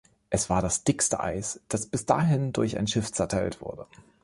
[0.31, 3.85] Es war das dickste Eis, das bis dahin durch ein Schiff zerteilt wurde.